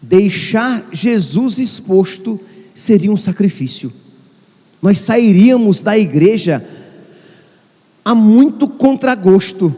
deixar 0.01 0.87
Jesus 0.91 1.57
exposto 1.57 2.39
seria 2.73 3.11
um 3.11 3.17
sacrifício. 3.17 3.91
Nós 4.81 4.99
sairíamos 4.99 5.81
da 5.81 5.97
igreja 5.97 6.63
a 8.05 8.13
muito 8.13 8.67
contragosto. 8.67 9.75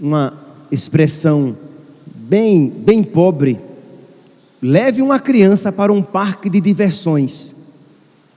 Uma 0.00 0.36
expressão 0.72 1.56
bem, 2.06 2.70
bem 2.70 3.02
pobre. 3.02 3.60
Leve 4.62 5.02
uma 5.02 5.20
criança 5.20 5.70
para 5.70 5.92
um 5.92 6.02
parque 6.02 6.48
de 6.48 6.60
diversões 6.60 7.54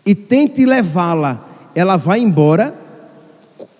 e 0.05 0.13
tente 0.13 0.65
levá-la, 0.65 1.69
ela 1.73 1.95
vai 1.95 2.19
embora 2.19 2.82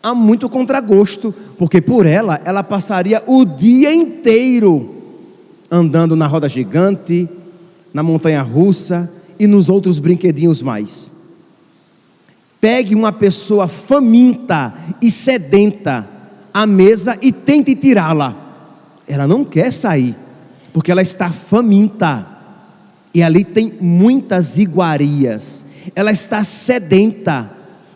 a 0.04 0.14
muito 0.14 0.50
contragosto, 0.50 1.34
porque 1.58 1.82
por 1.82 2.06
ela 2.06 2.42
ela 2.44 2.62
passaria 2.62 3.24
o 3.26 3.46
dia 3.46 3.94
inteiro 3.94 4.94
andando 5.72 6.16
na 6.16 6.28
roda 6.28 6.50
gigante, 6.50 7.28
na 7.94 8.04
montanha 8.04 8.42
russa 8.42 9.10
e 9.40 9.48
nos 9.48 9.70
outros 9.70 9.98
brinquedinhos 9.98 10.62
mais. 10.62 11.12
Pegue 12.60 12.94
uma 12.94 13.12
pessoa 13.12 13.68
faminta 13.68 14.74
e 15.02 15.10
sedenta 15.10 16.08
à 16.54 16.68
mesa 16.68 17.18
e 17.22 17.32
tente 17.32 17.74
tirá-la. 17.74 18.36
Ela 19.08 19.28
não 19.28 19.44
quer 19.44 19.72
sair, 19.74 20.16
porque 20.72 20.92
ela 20.92 21.02
está 21.02 21.30
faminta. 21.30 22.28
E 23.14 23.24
ali 23.24 23.44
tem 23.44 23.74
muitas 23.82 24.58
iguarias. 24.58 25.66
Ela 25.96 26.12
está 26.12 26.44
sedenta. 26.44 27.52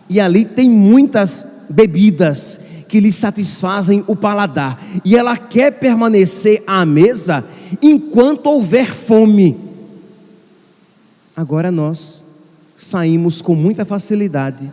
E 0.10 0.20
ali 0.20 0.46
tem 0.46 0.70
muitas 0.70 1.48
bebidas 1.70 2.60
que 2.88 3.00
lhe 3.00 3.12
satisfazem 3.12 4.04
o 4.08 4.16
paladar. 4.16 4.82
E 5.04 5.16
ela 5.16 5.38
quer 5.38 5.72
permanecer 5.72 6.64
à 6.66 6.86
mesa 6.86 7.44
enquanto 7.82 8.48
houver 8.48 8.94
fome. 8.94 9.58
Agora 11.36 11.72
nós 11.72 12.26
saímos 12.76 13.42
com 13.42 13.56
muita 13.56 13.86
facilidade 13.86 14.72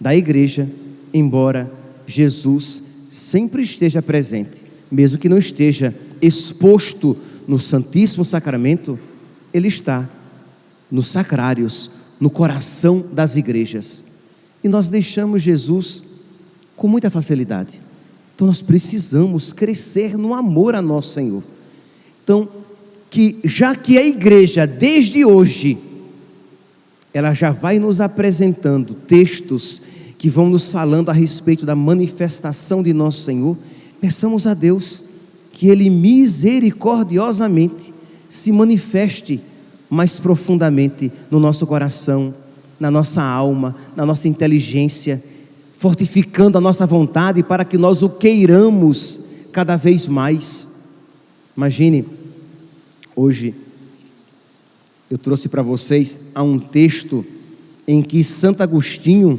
da 0.00 0.14
igreja, 0.14 0.68
embora 1.12 1.70
Jesus 2.06 2.82
sempre 3.10 3.62
esteja 3.62 4.02
presente, 4.02 4.64
mesmo 4.90 5.18
que 5.18 5.28
não 5.28 5.38
esteja 5.38 5.94
exposto 6.20 7.16
no 7.46 7.60
Santíssimo 7.60 8.24
Sacramento, 8.24 8.98
ele 9.52 9.68
está 9.68 10.08
nos 10.90 11.08
sacrários, 11.08 11.90
no 12.20 12.30
coração 12.30 13.04
das 13.12 13.36
igrejas. 13.36 14.04
E 14.62 14.68
nós 14.68 14.88
deixamos 14.88 15.42
Jesus 15.42 16.04
com 16.76 16.88
muita 16.88 17.10
facilidade. 17.10 17.80
Então 18.34 18.46
nós 18.46 18.60
precisamos 18.60 19.52
crescer 19.52 20.16
no 20.16 20.34
amor 20.34 20.74
a 20.74 20.82
nosso 20.82 21.10
Senhor. 21.10 21.42
Então, 22.22 22.48
que 23.10 23.38
já 23.44 23.76
que 23.76 23.96
a 23.96 24.04
igreja 24.04 24.66
desde 24.66 25.24
hoje 25.24 25.78
ela 27.12 27.32
já 27.32 27.52
vai 27.52 27.78
nos 27.78 28.00
apresentando 28.00 28.92
textos 28.92 29.80
que 30.18 30.28
vão 30.28 30.48
nos 30.48 30.72
falando 30.72 31.10
a 31.10 31.12
respeito 31.12 31.64
da 31.64 31.76
manifestação 31.76 32.82
de 32.82 32.92
nosso 32.92 33.22
Senhor, 33.22 33.56
peçamos 34.00 34.46
a 34.46 34.54
Deus 34.54 35.02
que 35.52 35.68
ele 35.68 35.88
misericordiosamente 35.88 37.94
se 38.28 38.50
manifeste 38.50 39.40
mais 39.88 40.18
profundamente 40.18 41.12
no 41.30 41.38
nosso 41.38 41.64
coração, 41.66 42.34
na 42.80 42.90
nossa 42.90 43.22
alma, 43.22 43.76
na 43.94 44.04
nossa 44.04 44.26
inteligência 44.26 45.22
fortificando 45.74 46.56
a 46.56 46.60
nossa 46.60 46.86
vontade 46.86 47.42
para 47.42 47.64
que 47.64 47.76
nós 47.76 48.02
o 48.02 48.08
queiramos 48.08 49.20
cada 49.52 49.76
vez 49.76 50.06
mais. 50.06 50.68
Imagine, 51.56 52.04
hoje 53.14 53.54
eu 55.10 55.18
trouxe 55.18 55.48
para 55.48 55.62
vocês 55.62 56.20
a 56.34 56.42
um 56.42 56.58
texto 56.58 57.24
em 57.86 58.02
que 58.02 58.24
Santo 58.24 58.62
Agostinho 58.62 59.38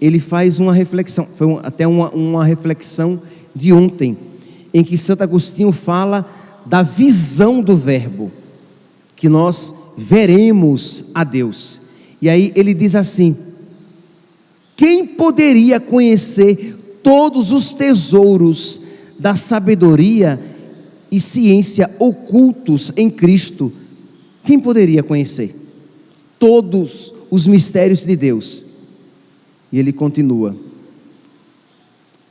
ele 0.00 0.18
faz 0.18 0.58
uma 0.58 0.72
reflexão, 0.72 1.26
foi 1.36 1.58
até 1.62 1.86
uma, 1.86 2.10
uma 2.10 2.44
reflexão 2.44 3.22
de 3.54 3.72
ontem, 3.72 4.18
em 4.74 4.82
que 4.82 4.98
Santo 4.98 5.22
Agostinho 5.22 5.70
fala 5.70 6.26
da 6.66 6.82
visão 6.82 7.60
do 7.62 7.76
Verbo, 7.76 8.30
que 9.14 9.28
nós 9.28 9.74
veremos 9.96 11.04
a 11.14 11.24
Deus. 11.24 11.80
E 12.20 12.28
aí 12.28 12.52
ele 12.54 12.74
diz 12.74 12.94
assim: 12.96 13.36
quem 14.82 15.06
poderia 15.06 15.78
conhecer 15.78 16.76
todos 17.04 17.52
os 17.52 17.72
tesouros 17.72 18.82
da 19.16 19.36
sabedoria 19.36 20.42
e 21.08 21.20
ciência 21.20 21.88
ocultos 22.00 22.90
em 22.96 23.08
Cristo? 23.08 23.72
Quem 24.42 24.58
poderia 24.58 25.00
conhecer 25.00 25.54
todos 26.36 27.14
os 27.30 27.46
mistérios 27.46 28.04
de 28.04 28.16
Deus? 28.16 28.66
E 29.70 29.78
ele 29.78 29.92
continua: 29.92 30.56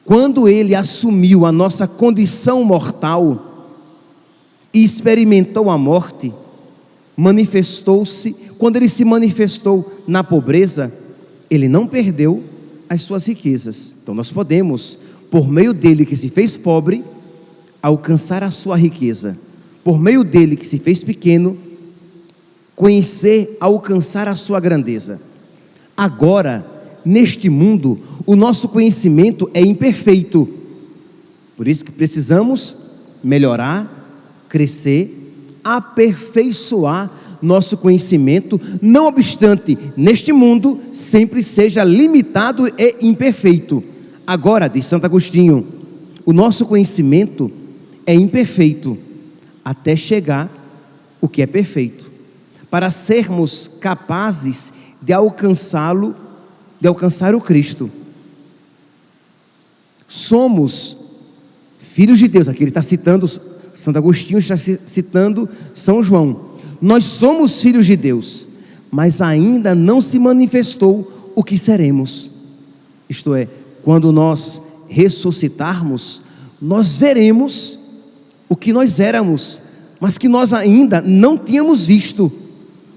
quando 0.03 0.45
ele 0.45 0.75
assumiu 0.75 1.45
a 1.45 1.53
nossa 1.53 1.87
condição 1.87 2.65
mortal 2.65 3.77
e 4.73 4.83
experimentou 4.83 5.69
a 5.69 5.77
morte, 5.77 6.33
manifestou-se, 7.15 8.35
quando 8.57 8.75
ele 8.75 8.89
se 8.89 9.05
manifestou 9.05 9.89
na 10.05 10.21
pobreza, 10.21 11.00
ele 11.51 11.67
não 11.67 11.85
perdeu 11.85 12.41
as 12.87 13.01
suas 13.01 13.25
riquezas. 13.27 13.97
Então 14.01 14.15
nós 14.15 14.31
podemos, 14.31 14.97
por 15.29 15.49
meio 15.49 15.73
dele 15.73 16.05
que 16.05 16.15
se 16.15 16.29
fez 16.29 16.55
pobre, 16.55 17.03
alcançar 17.83 18.41
a 18.41 18.49
sua 18.49 18.77
riqueza. 18.77 19.37
Por 19.83 19.99
meio 19.99 20.23
dele 20.23 20.55
que 20.55 20.65
se 20.65 20.79
fez 20.79 21.03
pequeno, 21.03 21.57
conhecer, 22.73 23.57
alcançar 23.59 24.29
a 24.29 24.35
sua 24.37 24.61
grandeza. 24.61 25.19
Agora, 25.97 26.65
neste 27.03 27.49
mundo, 27.49 27.99
o 28.25 28.35
nosso 28.35 28.69
conhecimento 28.69 29.49
é 29.53 29.59
imperfeito. 29.59 30.47
Por 31.57 31.67
isso 31.67 31.83
que 31.83 31.91
precisamos 31.91 32.77
melhorar, 33.21 34.45
crescer, 34.47 35.33
aperfeiçoar 35.63 37.11
nosso 37.41 37.75
conhecimento, 37.77 38.59
não 38.81 39.07
obstante, 39.07 39.77
neste 39.97 40.31
mundo 40.31 40.79
sempre 40.91 41.41
seja 41.41 41.83
limitado 41.83 42.67
e 42.67 42.95
imperfeito. 43.01 43.83
Agora, 44.25 44.67
diz 44.67 44.85
Santo 44.85 45.05
Agostinho, 45.05 45.65
o 46.25 46.31
nosso 46.31 46.65
conhecimento 46.65 47.51
é 48.05 48.13
imperfeito 48.13 48.97
até 49.63 49.95
chegar 49.95 50.49
o 51.19 51.27
que 51.27 51.41
é 51.41 51.47
perfeito. 51.47 52.09
Para 52.69 52.89
sermos 52.89 53.69
capazes 53.79 54.73
de 55.01 55.11
alcançá-lo, 55.11 56.15
de 56.79 56.87
alcançar 56.87 57.35
o 57.35 57.41
Cristo. 57.41 57.91
Somos 60.07 60.97
filhos 61.79 62.19
de 62.19 62.27
Deus. 62.27 62.47
Aqui 62.47 62.63
ele 62.63 62.69
está 62.69 62.81
citando, 62.81 63.27
Santo 63.27 63.97
Agostinho 63.97 64.39
está 64.39 64.55
citando 64.57 65.49
São 65.73 66.03
João 66.03 66.50
nós 66.81 67.03
somos 67.03 67.61
filhos 67.61 67.85
de 67.85 67.95
Deus, 67.95 68.47
mas 68.89 69.21
ainda 69.21 69.75
não 69.75 70.01
se 70.01 70.17
manifestou 70.17 71.31
o 71.35 71.43
que 71.43 71.57
seremos. 71.57 72.31
Isto 73.07 73.35
é, 73.35 73.47
quando 73.83 74.11
nós 74.11 74.61
ressuscitarmos, 74.89 76.21
nós 76.61 76.97
veremos 76.97 77.77
o 78.49 78.55
que 78.55 78.73
nós 78.73 78.99
éramos, 78.99 79.61
mas 79.99 80.17
que 80.17 80.27
nós 80.27 80.53
ainda 80.53 81.01
não 81.01 81.37
tínhamos 81.37 81.85
visto. 81.85 82.31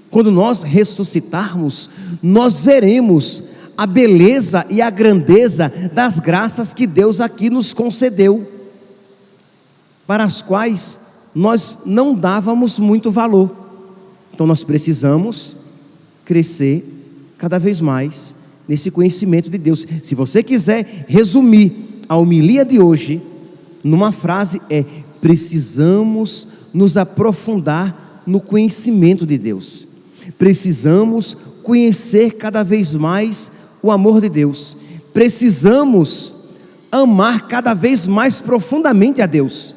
Quando 0.09 0.31
nós 0.31 0.63
ressuscitarmos, 0.63 1.89
nós 2.21 2.65
veremos 2.65 3.43
a 3.77 3.85
beleza 3.85 4.65
e 4.69 4.81
a 4.81 4.89
grandeza 4.89 5.71
das 5.93 6.19
graças 6.19 6.73
que 6.73 6.87
Deus 6.87 7.19
aqui 7.19 7.49
nos 7.49 7.73
concedeu, 7.73 8.49
para 10.07 10.23
as 10.23 10.41
quais 10.41 10.99
nós 11.33 11.79
não 11.85 12.13
dávamos 12.13 12.79
muito 12.79 13.11
valor. 13.11 13.64
Então 14.35 14.45
nós 14.45 14.65
precisamos 14.65 15.57
crescer 16.25 16.83
cada 17.37 17.57
vez 17.57 17.79
mais 17.79 18.35
nesse 18.67 18.91
conhecimento 18.91 19.49
de 19.49 19.57
Deus. 19.57 19.87
Se 20.03 20.13
você 20.13 20.43
quiser 20.43 21.05
resumir 21.07 22.03
a 22.09 22.17
homilia 22.17 22.65
de 22.65 22.77
hoje 22.77 23.21
numa 23.81 24.11
frase 24.11 24.61
é: 24.69 24.83
precisamos 25.21 26.49
nos 26.73 26.97
aprofundar 26.97 28.23
no 28.27 28.41
conhecimento 28.41 29.25
de 29.25 29.37
Deus. 29.37 29.87
Precisamos 30.37 31.37
conhecer 31.63 32.31
cada 32.31 32.61
vez 32.61 32.93
mais 32.93 33.49
o 33.81 33.89
amor 33.89 34.19
de 34.19 34.27
Deus. 34.27 34.75
Precisamos 35.13 36.35
amar 36.91 37.47
cada 37.47 37.73
vez 37.73 38.05
mais 38.05 38.41
profundamente 38.41 39.21
a 39.21 39.25
Deus. 39.25 39.73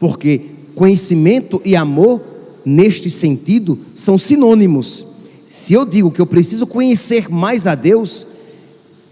Porque 0.00 0.40
conhecimento 0.74 1.60
e 1.66 1.76
amor, 1.76 2.37
neste 2.68 3.08
sentido, 3.08 3.78
são 3.94 4.18
sinônimos. 4.18 5.06
Se 5.46 5.72
eu 5.72 5.86
digo 5.86 6.10
que 6.10 6.20
eu 6.20 6.26
preciso 6.26 6.66
conhecer 6.66 7.30
mais 7.30 7.66
a 7.66 7.74
Deus, 7.74 8.26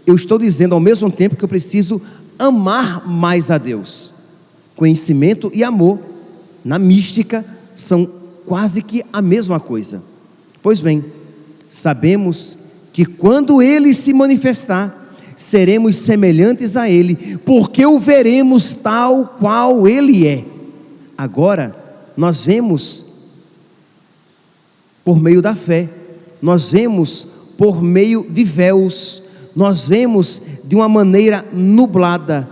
eu 0.05 0.15
estou 0.15 0.37
dizendo 0.37 0.75
ao 0.75 0.79
mesmo 0.79 1.11
tempo 1.11 1.35
que 1.35 1.43
eu 1.43 1.49
preciso 1.49 1.99
amar 2.37 3.07
mais 3.07 3.49
a 3.49 3.57
Deus. 3.57 4.13
Conhecimento 4.75 5.49
e 5.55 5.63
amor, 5.63 5.99
na 6.63 6.77
mística, 6.77 7.43
são 7.75 8.07
quase 8.45 8.83
que 8.83 9.03
a 9.11 9.23
mesma 9.23 9.59
coisa. 9.59 10.03
Pois 10.61 10.79
bem, 10.79 11.03
sabemos 11.67 12.59
que 12.93 13.05
quando 13.05 13.59
ele 13.59 13.91
se 13.95 14.13
manifestar, 14.13 15.15
seremos 15.35 15.95
semelhantes 15.95 16.77
a 16.77 16.87
ele, 16.87 17.39
porque 17.43 17.83
o 17.83 17.97
veremos 17.97 18.75
tal 18.75 19.35
qual 19.39 19.87
ele 19.87 20.27
é. 20.27 20.45
Agora, 21.17 21.75
nós 22.15 22.45
vemos 22.45 23.06
por 25.07 25.21
meio 25.21 25.41
da 25.41 25.55
fé, 25.55 25.87
nós 26.41 26.69
vemos 26.69 27.25
por 27.57 27.81
meio 27.81 28.27
de 28.29 28.43
véus, 28.43 29.23
nós 29.55 29.87
vemos 29.87 30.41
de 30.65 30.75
uma 30.75 30.89
maneira 30.89 31.45
nublada, 31.53 32.45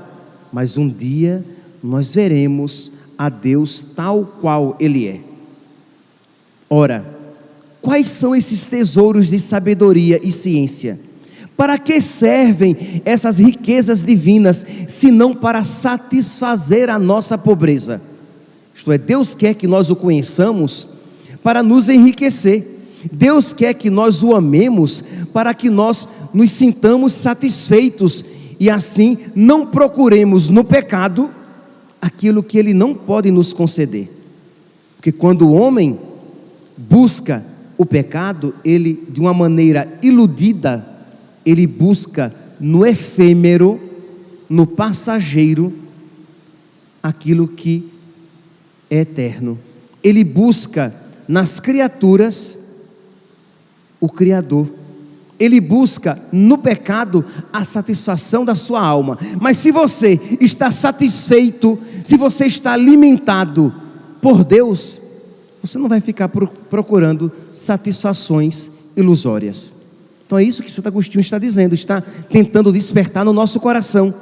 mas 0.54 0.78
um 0.78 0.88
dia 0.88 1.44
nós 1.84 2.16
veremos 2.16 2.94
a 3.18 3.28
Deus 3.28 3.84
tal 3.94 4.24
qual 4.40 4.78
Ele 4.80 5.06
é. 5.06 5.20
Ora, 6.70 7.06
quais 7.82 8.10
são 8.12 8.34
esses 8.34 8.66
tesouros 8.68 9.28
de 9.28 9.38
sabedoria 9.38 10.22
e 10.24 10.32
ciência? 10.32 10.98
Para 11.58 11.78
que 11.78 12.00
servem 12.00 13.02
essas 13.04 13.38
riquezas 13.38 14.02
divinas, 14.02 14.66
se 14.88 15.12
não 15.12 15.34
para 15.34 15.66
satisfazer 15.66 16.90
a 16.90 16.98
nossa 16.98 17.38
pobreza? 17.38 18.02
Isto 18.74 18.94
é, 18.94 18.98
Deus 18.98 19.36
quer 19.36 19.56
que 19.56 19.68
nós 19.68 19.90
o 19.90 19.96
conheçamos 19.98 20.95
para 21.46 21.62
nos 21.62 21.90
enriquecer. 21.90 22.66
Deus 23.12 23.54
quer 23.54 23.76
que 23.76 23.92
nós 23.92 24.24
o 24.24 24.34
amemos 24.34 25.04
para 25.32 25.54
que 25.54 25.70
nós 25.70 26.08
nos 26.34 26.50
sintamos 26.50 27.14
satisfeitos 27.14 28.26
e 28.60 28.68
assim 28.68 29.16
não 29.36 29.68
procuremos 29.68 30.50
no 30.50 30.64
pecado 30.64 31.30
aquilo 32.02 32.42
que 32.42 32.58
ele 32.58 32.74
não 32.74 32.96
pode 32.96 33.30
nos 33.30 33.54
conceder. 33.54 34.10
Porque 34.96 35.12
quando 35.12 35.48
o 35.48 35.52
homem 35.52 36.00
busca 36.76 37.46
o 37.78 37.86
pecado, 37.86 38.56
ele 38.66 39.06
de 39.08 39.20
uma 39.20 39.34
maneira 39.36 40.00
iludida, 40.02 40.84
ele 41.46 41.68
busca 41.68 42.34
no 42.60 42.84
efêmero, 42.84 43.80
no 44.50 44.66
passageiro, 44.66 45.72
aquilo 47.04 47.48
que 47.48 47.88
é 48.90 49.02
eterno. 49.02 49.60
Ele 50.04 50.24
busca 50.24 51.05
nas 51.28 51.60
criaturas 51.60 52.60
o 54.00 54.08
Criador. 54.08 54.68
Ele 55.38 55.60
busca 55.60 56.18
no 56.32 56.58
pecado 56.58 57.26
a 57.52 57.64
satisfação 57.64 58.46
da 58.46 58.56
sua 58.56 58.82
alma. 58.82 59.18
Mas 59.42 59.58
se 59.58 59.72
você 59.72 60.20
está 60.40 60.72
satisfeito, 60.72 61.78
se 62.04 62.16
você 62.16 62.46
está 62.46 62.74
alimentado 62.74 63.74
por 64.22 64.46
Deus, 64.46 65.02
você 65.62 65.78
não 65.78 65.90
vai 65.90 66.00
ficar 66.00 66.30
procurando 66.30 67.32
satisfações 67.52 68.72
ilusórias. 68.96 69.76
Então 70.26 70.38
é 70.38 70.44
isso 70.44 70.64
que 70.64 70.72
Santo 70.72 70.88
Agostinho 70.88 71.22
está 71.22 71.38
dizendo, 71.38 71.76
está 71.76 72.02
tentando 72.30 72.72
despertar 72.72 73.26
no 73.26 73.34
nosso 73.34 73.60
coração, 73.60 74.14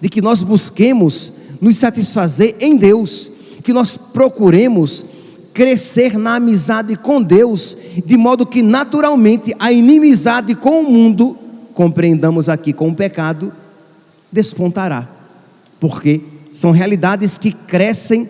de 0.00 0.08
que 0.08 0.20
nós 0.20 0.42
busquemos 0.42 1.32
nos 1.60 1.76
satisfazer 1.76 2.56
em 2.60 2.76
Deus, 2.76 3.30
que 3.62 3.72
nós 3.72 3.96
procuremos 3.96 5.04
crescer 5.52 6.16
na 6.18 6.36
amizade 6.36 6.96
com 6.96 7.22
Deus, 7.22 7.76
de 8.04 8.16
modo 8.16 8.46
que 8.46 8.62
naturalmente 8.62 9.54
a 9.58 9.72
inimizade 9.72 10.54
com 10.54 10.80
o 10.80 10.90
mundo, 10.90 11.36
compreendamos 11.74 12.48
aqui 12.48 12.72
com 12.72 12.88
o 12.88 12.94
pecado, 12.94 13.52
despontará, 14.30 15.08
porque 15.78 16.20
são 16.52 16.70
realidades 16.70 17.38
que 17.38 17.52
crescem 17.52 18.28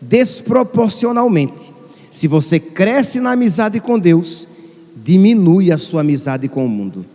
desproporcionalmente. 0.00 1.72
Se 2.10 2.28
você 2.28 2.58
cresce 2.58 3.20
na 3.20 3.32
amizade 3.32 3.80
com 3.80 3.98
Deus, 3.98 4.46
diminui 4.96 5.72
a 5.72 5.78
sua 5.78 6.02
amizade 6.02 6.48
com 6.48 6.64
o 6.64 6.68
mundo. 6.68 7.06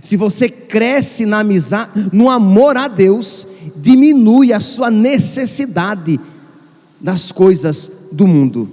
Se 0.00 0.16
você 0.16 0.48
cresce 0.48 1.26
na 1.26 1.40
amizade, 1.40 2.08
no 2.12 2.28
amor 2.30 2.76
a 2.76 2.88
Deus, 2.88 3.46
diminui 3.76 4.52
a 4.52 4.60
sua 4.60 4.90
necessidade 4.90 6.18
das 7.00 7.30
coisas 7.30 7.90
do 8.12 8.26
mundo. 8.26 8.70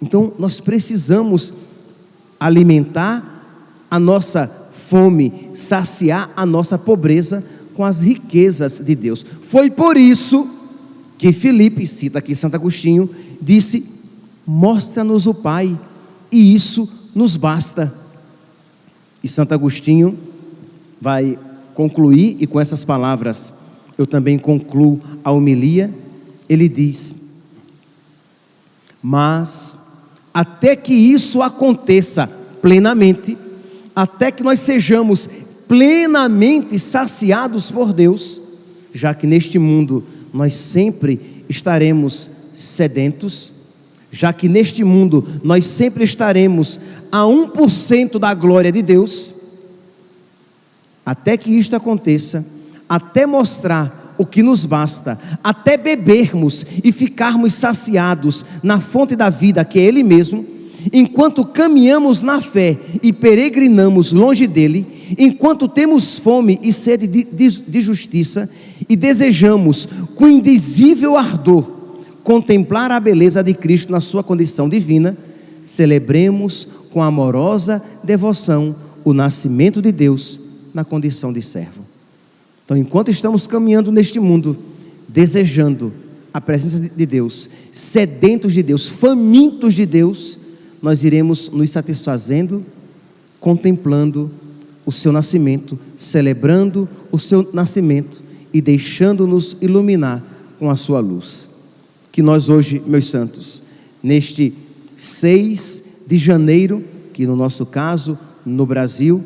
Então, 0.00 0.32
nós 0.38 0.60
precisamos 0.60 1.52
alimentar 2.38 3.40
a 3.90 3.98
nossa 3.98 4.50
fome, 4.72 5.50
saciar 5.54 6.30
a 6.34 6.46
nossa 6.46 6.78
pobreza 6.78 7.44
com 7.74 7.84
as 7.84 8.00
riquezas 8.00 8.80
de 8.80 8.94
Deus. 8.94 9.24
Foi 9.42 9.70
por 9.70 9.96
isso 9.96 10.48
que 11.18 11.32
Filipe, 11.32 11.86
cita 11.86 12.18
aqui 12.18 12.34
Santo 12.34 12.54
Agostinho, 12.54 13.10
disse: 13.40 13.84
Mostra-nos 14.46 15.26
o 15.26 15.34
Pai, 15.34 15.78
e 16.32 16.54
isso 16.54 16.88
nos 17.14 17.36
basta. 17.36 17.92
E 19.22 19.28
Santo 19.28 19.52
Agostinho 19.52 20.18
vai 21.00 21.38
concluir, 21.74 22.36
e 22.40 22.46
com 22.46 22.58
essas 22.58 22.84
palavras 22.84 23.54
eu 23.98 24.06
também 24.06 24.38
concluo 24.38 24.98
a 25.22 25.30
homilia. 25.30 25.94
Ele 26.48 26.68
diz: 26.68 27.16
Mas 29.02 29.78
até 30.32 30.76
que 30.76 30.94
isso 30.94 31.42
aconteça 31.42 32.26
plenamente, 32.62 33.36
até 33.94 34.30
que 34.30 34.42
nós 34.42 34.60
sejamos 34.60 35.28
plenamente 35.66 36.78
saciados 36.78 37.70
por 37.70 37.92
Deus, 37.92 38.40
já 38.92 39.14
que 39.14 39.26
neste 39.26 39.58
mundo 39.58 40.04
nós 40.32 40.54
sempre 40.54 41.44
estaremos 41.48 42.30
sedentos, 42.54 43.52
já 44.10 44.32
que 44.32 44.48
neste 44.48 44.82
mundo 44.82 45.26
nós 45.42 45.66
sempre 45.66 46.04
estaremos 46.04 46.80
a 47.10 47.22
1% 47.22 48.18
da 48.18 48.34
glória 48.34 48.72
de 48.72 48.82
Deus, 48.82 49.34
até 51.04 51.36
que 51.36 51.50
isto 51.50 51.74
aconteça, 51.74 52.44
até 52.88 53.26
mostrar 53.26 53.99
o 54.20 54.26
que 54.26 54.42
nos 54.42 54.66
basta, 54.66 55.18
até 55.42 55.78
bebermos 55.78 56.66
e 56.84 56.92
ficarmos 56.92 57.54
saciados 57.54 58.44
na 58.62 58.78
fonte 58.78 59.16
da 59.16 59.30
vida 59.30 59.64
que 59.64 59.78
é 59.78 59.82
Ele 59.82 60.02
mesmo, 60.02 60.44
enquanto 60.92 61.42
caminhamos 61.42 62.22
na 62.22 62.38
fé 62.38 62.78
e 63.02 63.14
peregrinamos 63.14 64.12
longe 64.12 64.46
dele, 64.46 64.86
enquanto 65.18 65.66
temos 65.66 66.18
fome 66.18 66.60
e 66.62 66.70
sede 66.70 67.06
de, 67.06 67.24
de, 67.24 67.48
de 67.62 67.80
justiça 67.80 68.50
e 68.86 68.94
desejamos 68.94 69.88
com 70.14 70.28
indizível 70.28 71.16
ardor 71.16 71.78
contemplar 72.22 72.90
a 72.90 73.00
beleza 73.00 73.42
de 73.42 73.54
Cristo 73.54 73.90
na 73.90 74.02
sua 74.02 74.22
condição 74.22 74.68
divina, 74.68 75.16
celebremos 75.62 76.68
com 76.90 77.02
amorosa 77.02 77.82
devoção 78.04 78.76
o 79.02 79.14
nascimento 79.14 79.80
de 79.80 79.90
Deus 79.90 80.38
na 80.74 80.84
condição 80.84 81.32
de 81.32 81.40
servo. 81.40 81.89
Então, 82.70 82.78
enquanto 82.78 83.10
estamos 83.10 83.48
caminhando 83.48 83.90
neste 83.90 84.20
mundo, 84.20 84.56
desejando 85.08 85.92
a 86.32 86.40
presença 86.40 86.78
de 86.78 87.04
Deus, 87.04 87.50
sedentos 87.72 88.52
de 88.52 88.62
Deus, 88.62 88.88
famintos 88.88 89.74
de 89.74 89.84
Deus, 89.84 90.38
nós 90.80 91.02
iremos 91.02 91.48
nos 91.48 91.68
satisfazendo, 91.68 92.64
contemplando 93.40 94.30
o 94.86 94.92
seu 94.92 95.10
nascimento, 95.10 95.76
celebrando 95.98 96.88
o 97.10 97.18
seu 97.18 97.50
nascimento 97.52 98.22
e 98.54 98.60
deixando-nos 98.60 99.56
iluminar 99.60 100.22
com 100.56 100.70
a 100.70 100.76
sua 100.76 101.00
luz. 101.00 101.50
Que 102.12 102.22
nós 102.22 102.48
hoje, 102.48 102.80
meus 102.86 103.08
santos, 103.08 103.64
neste 104.00 104.54
6 104.96 106.04
de 106.06 106.16
janeiro, 106.16 106.84
que 107.12 107.26
no 107.26 107.34
nosso 107.34 107.66
caso, 107.66 108.16
no 108.46 108.64
Brasil, 108.64 109.24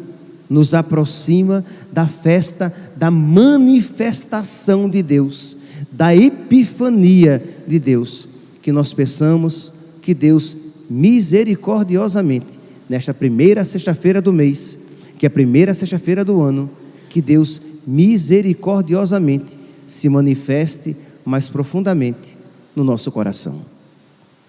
nos 0.48 0.74
aproxima 0.74 1.64
da 1.92 2.07
festa 2.07 2.74
da 2.96 3.11
manifestação 3.11 4.88
de 4.88 5.02
Deus, 5.02 5.57
da 5.90 6.14
epifania 6.14 7.42
de 7.66 7.78
Deus, 7.78 8.28
que 8.62 8.72
nós 8.72 8.92
peçamos 8.92 9.72
que 10.02 10.14
Deus 10.14 10.57
misericordiosamente, 10.88 12.59
nesta 12.88 13.14
primeira 13.14 13.64
sexta-feira 13.64 14.20
do 14.20 14.33
mês, 14.33 14.78
que 15.18 15.26
é 15.26 15.28
a 15.28 15.30
primeira 15.30 15.72
sexta-feira 15.72 16.24
do 16.24 16.40
ano, 16.40 16.70
que 17.09 17.22
Deus 17.22 17.61
misericordiosamente 17.87 19.59
se 19.87 20.09
manifeste 20.09 20.96
mais 21.24 21.48
profundamente 21.48 22.37
no 22.74 22.85
nosso 22.85 23.11
coração. 23.11 23.62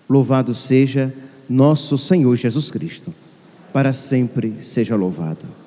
Louvado 0.09 0.53
seja 0.53 1.13
nosso 1.49 1.97
Senhor 1.97 2.35
Jesus 2.35 2.69
Cristo. 2.71 3.13
para 3.71 3.91
sempre 3.91 4.53
seja 4.61 4.95
louvado. 4.95 5.64